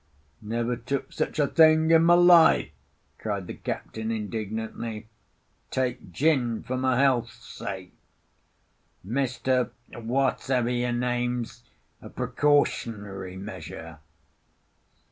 "Never 0.41 0.77
took 0.77 1.13
such 1.13 1.37
a 1.37 1.45
thing 1.45 1.91
in 1.91 2.03
my 2.05 2.15
life!" 2.15 2.71
cried 3.19 3.45
the 3.45 3.53
captain 3.53 4.09
indignantly. 4.09 5.07
"Take 5.69 6.11
gin 6.11 6.63
for 6.63 6.75
my 6.75 6.99
health's 6.99 7.45
sake, 7.45 7.93
Mr. 9.05 9.69
Wha's 9.93 10.49
ever 10.49 10.71
your 10.71 10.91
name—'s 10.91 11.61
a 12.01 12.09
precautionary 12.09 13.37
measure." 13.37 13.99